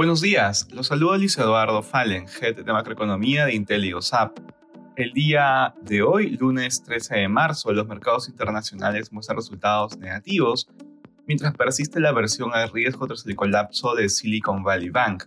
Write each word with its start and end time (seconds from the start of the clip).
Buenos 0.00 0.22
días, 0.22 0.66
los 0.72 0.86
saludo 0.86 1.18
Luis 1.18 1.36
Eduardo 1.36 1.82
Fallen, 1.82 2.24
Head 2.26 2.64
de 2.64 2.72
Macroeconomía 2.72 3.44
de 3.44 3.54
Intel. 3.54 3.94
El 4.96 5.12
día 5.12 5.74
de 5.82 6.02
hoy, 6.02 6.30
lunes 6.30 6.82
13 6.82 7.16
de 7.16 7.28
marzo, 7.28 7.70
los 7.72 7.86
mercados 7.86 8.28
internacionales 8.28 9.12
muestran 9.12 9.36
resultados 9.36 9.98
negativos, 9.98 10.70
mientras 11.26 11.54
persiste 11.54 12.00
la 12.00 12.08
aversión 12.08 12.50
al 12.54 12.70
riesgo 12.70 13.06
tras 13.06 13.26
el 13.26 13.36
colapso 13.36 13.94
de 13.94 14.08
Silicon 14.08 14.62
Valley 14.62 14.88
Bank. 14.88 15.24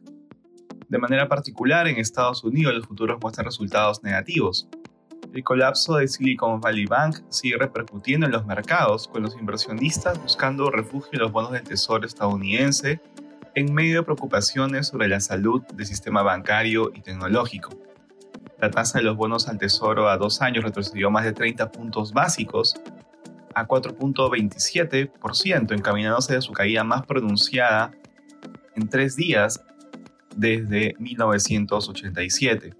De 0.89 0.97
manera 0.97 1.27
particular, 1.27 1.87
en 1.87 1.97
Estados 1.97 2.43
Unidos 2.43 2.73
los 2.73 2.87
futuros 2.87 3.19
muestran 3.21 3.45
resultados 3.45 4.01
negativos. 4.03 4.67
El 5.33 5.43
colapso 5.43 5.95
de 5.95 6.07
Silicon 6.07 6.61
Valley 6.61 6.85
Bank 6.85 7.23
sigue 7.29 7.57
repercutiendo 7.57 8.27
en 8.27 8.31
los 8.31 8.45
mercados, 8.45 9.07
con 9.07 9.23
los 9.23 9.35
inversionistas 9.35 10.21
buscando 10.21 10.69
refugio 10.69 11.09
en 11.13 11.21
los 11.21 11.31
bonos 11.31 11.53
del 11.53 11.63
Tesoro 11.63 12.05
estadounidense 12.05 13.01
en 13.55 13.73
medio 13.73 13.97
de 13.97 14.03
preocupaciones 14.03 14.89
sobre 14.89 15.07
la 15.07 15.19
salud 15.19 15.63
del 15.73 15.87
sistema 15.87 16.21
bancario 16.21 16.91
y 16.93 17.01
tecnológico. 17.01 17.71
La 18.59 18.69
tasa 18.69 18.99
de 18.99 19.05
los 19.05 19.17
bonos 19.17 19.47
al 19.47 19.57
tesoro 19.57 20.07
a 20.07 20.17
dos 20.17 20.39
años 20.41 20.63
retrocedió 20.63 21.09
más 21.09 21.25
de 21.25 21.33
30 21.33 21.71
puntos 21.71 22.13
básicos 22.13 22.75
a 23.55 23.67
4.27%, 23.67 25.73
encaminándose 25.73 26.35
de 26.35 26.41
su 26.41 26.53
caída 26.53 26.83
más 26.83 27.07
pronunciada 27.07 27.91
en 28.75 28.87
tres 28.87 29.15
días 29.15 29.63
desde 30.35 30.95
1987. 30.99 32.75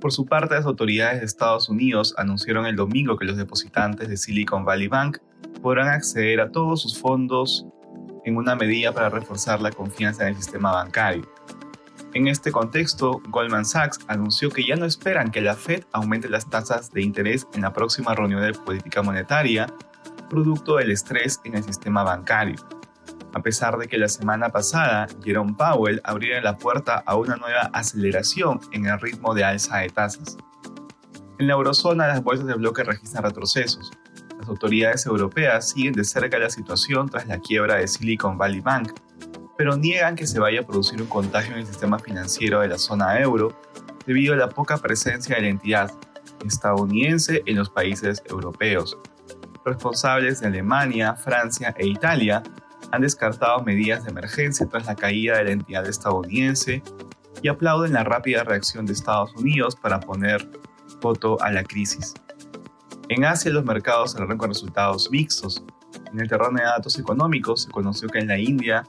Por 0.00 0.12
su 0.12 0.26
parte, 0.26 0.54
las 0.54 0.66
autoridades 0.66 1.20
de 1.20 1.26
Estados 1.26 1.68
Unidos 1.68 2.14
anunciaron 2.16 2.66
el 2.66 2.76
domingo 2.76 3.16
que 3.16 3.24
los 3.24 3.36
depositantes 3.36 4.08
de 4.08 4.16
Silicon 4.16 4.64
Valley 4.64 4.86
Bank 4.86 5.18
podrán 5.60 5.88
acceder 5.88 6.40
a 6.40 6.50
todos 6.50 6.82
sus 6.82 6.98
fondos 6.98 7.66
en 8.24 8.36
una 8.36 8.54
medida 8.54 8.92
para 8.92 9.10
reforzar 9.10 9.60
la 9.60 9.72
confianza 9.72 10.22
en 10.22 10.30
el 10.30 10.36
sistema 10.36 10.72
bancario. 10.72 11.28
En 12.14 12.28
este 12.28 12.52
contexto, 12.52 13.20
Goldman 13.28 13.64
Sachs 13.64 13.98
anunció 14.06 14.50
que 14.50 14.64
ya 14.64 14.76
no 14.76 14.86
esperan 14.86 15.30
que 15.30 15.40
la 15.40 15.54
Fed 15.54 15.84
aumente 15.92 16.28
las 16.28 16.48
tasas 16.48 16.90
de 16.92 17.02
interés 17.02 17.46
en 17.54 17.62
la 17.62 17.72
próxima 17.72 18.14
reunión 18.14 18.40
de 18.42 18.52
política 18.52 19.02
monetaria, 19.02 19.66
producto 20.30 20.76
del 20.76 20.92
estrés 20.92 21.40
en 21.44 21.56
el 21.56 21.64
sistema 21.64 22.02
bancario. 22.04 22.56
A 23.34 23.40
pesar 23.40 23.78
de 23.78 23.88
que 23.88 23.98
la 23.98 24.08
semana 24.08 24.48
pasada 24.48 25.06
Jerome 25.22 25.54
Powell 25.54 26.00
abriera 26.04 26.40
la 26.40 26.56
puerta 26.56 27.02
a 27.06 27.16
una 27.16 27.36
nueva 27.36 27.70
aceleración 27.72 28.60
en 28.72 28.86
el 28.86 28.98
ritmo 29.00 29.34
de 29.34 29.44
alza 29.44 29.78
de 29.78 29.90
tasas. 29.90 30.36
En 31.38 31.46
la 31.46 31.52
eurozona 31.52 32.08
las 32.08 32.22
bolsas 32.22 32.46
de 32.46 32.54
bloque 32.54 32.82
registran 32.82 33.24
retrocesos, 33.24 33.92
las 34.38 34.48
autoridades 34.48 35.04
europeas 35.06 35.70
siguen 35.70 35.94
de 35.94 36.04
cerca 36.04 36.38
la 36.38 36.48
situación 36.48 37.08
tras 37.08 37.26
la 37.26 37.38
quiebra 37.38 37.76
de 37.76 37.88
Silicon 37.88 38.38
Valley 38.38 38.60
Bank, 38.60 38.92
pero 39.56 39.76
niegan 39.76 40.14
que 40.14 40.28
se 40.28 40.38
vaya 40.38 40.60
a 40.60 40.66
producir 40.66 41.02
un 41.02 41.08
contagio 41.08 41.54
en 41.54 41.60
el 41.60 41.66
sistema 41.66 41.98
financiero 41.98 42.60
de 42.60 42.68
la 42.68 42.78
zona 42.78 43.18
euro 43.18 43.60
debido 44.06 44.34
a 44.34 44.36
la 44.36 44.48
poca 44.48 44.78
presencia 44.78 45.34
de 45.34 45.42
la 45.42 45.48
entidad 45.48 45.92
estadounidense 46.46 47.42
en 47.46 47.56
los 47.56 47.68
países 47.68 48.22
europeos. 48.26 48.96
Responsables 49.64 50.40
de 50.40 50.46
Alemania, 50.46 51.14
Francia 51.14 51.74
e 51.76 51.86
Italia 51.88 52.42
han 52.90 53.02
descartado 53.02 53.62
medidas 53.62 54.04
de 54.04 54.10
emergencia 54.10 54.66
tras 54.66 54.86
la 54.86 54.94
caída 54.94 55.38
de 55.38 55.44
la 55.44 55.50
entidad 55.50 55.86
estadounidense 55.86 56.82
y 57.42 57.48
aplauden 57.48 57.92
la 57.92 58.04
rápida 58.04 58.44
reacción 58.44 58.86
de 58.86 58.92
Estados 58.92 59.34
Unidos 59.36 59.76
para 59.76 60.00
poner 60.00 60.48
voto 61.00 61.40
a 61.40 61.50
la 61.50 61.62
crisis. 61.64 62.14
En 63.08 63.24
Asia 63.24 63.50
los 63.50 63.64
mercados 63.64 64.12
cerraron 64.12 64.38
con 64.38 64.50
resultados 64.50 65.10
mixtos. 65.10 65.62
En 66.12 66.20
el 66.20 66.28
terreno 66.28 66.58
de 66.58 66.64
datos 66.64 66.98
económicos 66.98 67.62
se 67.62 67.70
conoció 67.70 68.08
que 68.08 68.18
en 68.18 68.28
la 68.28 68.38
India 68.38 68.84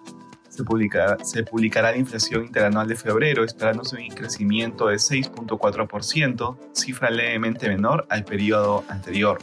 se 0.49 0.63
publicará, 0.63 1.17
se 1.23 1.43
publicará 1.43 1.91
la 1.91 1.97
inflación 1.97 2.45
interanual 2.45 2.87
de 2.87 2.95
febrero, 2.95 3.43
esperándose 3.43 3.95
un 3.95 4.09
crecimiento 4.09 4.87
de 4.87 4.95
6.4%, 4.95 6.58
cifra 6.73 7.09
levemente 7.09 7.69
menor 7.69 8.05
al 8.09 8.25
periodo 8.25 8.83
anterior. 8.89 9.39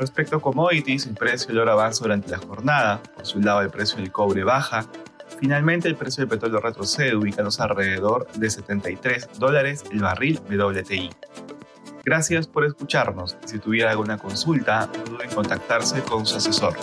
Respecto 0.00 0.36
a 0.36 0.40
commodities, 0.40 1.06
el 1.06 1.14
precio 1.14 1.48
del 1.48 1.58
oro 1.58 1.72
avanza 1.72 2.04
durante 2.04 2.30
la 2.30 2.38
jornada, 2.38 3.02
por 3.02 3.26
su 3.26 3.38
lado 3.38 3.60
el 3.60 3.68
precio 3.68 3.98
del 3.98 4.10
cobre 4.10 4.44
baja, 4.44 4.86
finalmente 5.38 5.88
el 5.88 5.94
precio 5.94 6.22
del 6.22 6.30
petróleo 6.30 6.58
retrocede 6.58 7.14
ubicándose 7.14 7.62
alrededor 7.62 8.26
de 8.32 8.48
73 8.48 9.28
dólares 9.38 9.84
el 9.92 10.00
barril 10.00 10.40
WTI. 10.48 11.10
Gracias 12.02 12.46
por 12.46 12.64
escucharnos. 12.64 13.36
Si 13.44 13.58
tuviera 13.58 13.90
alguna 13.90 14.16
consulta, 14.16 14.88
no 14.96 15.04
duden 15.04 15.28
en 15.28 15.34
contactarse 15.34 16.00
con 16.00 16.24
su 16.24 16.38
asesor. 16.38 16.78